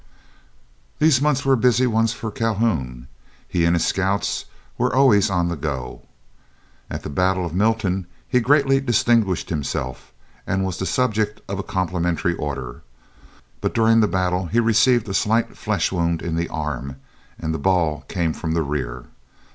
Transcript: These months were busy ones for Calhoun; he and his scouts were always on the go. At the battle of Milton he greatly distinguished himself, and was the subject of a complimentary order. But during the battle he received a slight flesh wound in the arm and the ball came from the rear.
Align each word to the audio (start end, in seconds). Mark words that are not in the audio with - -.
These 0.97 1.21
months 1.21 1.45
were 1.45 1.55
busy 1.55 1.85
ones 1.85 2.11
for 2.11 2.31
Calhoun; 2.31 3.07
he 3.47 3.65
and 3.65 3.75
his 3.75 3.85
scouts 3.85 4.45
were 4.75 4.91
always 4.95 5.29
on 5.29 5.47
the 5.47 5.55
go. 5.55 6.01
At 6.89 7.03
the 7.03 7.09
battle 7.11 7.45
of 7.45 7.53
Milton 7.53 8.07
he 8.27 8.39
greatly 8.39 8.79
distinguished 8.79 9.49
himself, 9.51 10.11
and 10.47 10.65
was 10.65 10.79
the 10.79 10.87
subject 10.87 11.39
of 11.47 11.59
a 11.59 11.63
complimentary 11.63 12.33
order. 12.33 12.81
But 13.61 13.75
during 13.75 13.99
the 13.99 14.07
battle 14.07 14.47
he 14.47 14.59
received 14.59 15.07
a 15.07 15.13
slight 15.13 15.55
flesh 15.55 15.91
wound 15.91 16.23
in 16.23 16.35
the 16.35 16.49
arm 16.49 16.95
and 17.37 17.53
the 17.53 17.59
ball 17.59 18.01
came 18.07 18.33
from 18.33 18.53
the 18.53 18.63
rear. 18.63 19.05